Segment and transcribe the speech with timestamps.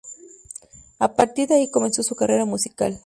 [0.97, 2.99] A partir de ahí comenzó su carrera musical.